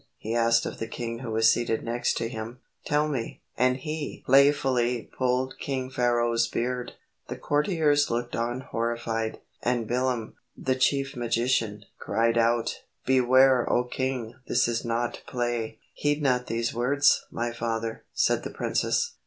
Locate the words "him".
2.27-2.59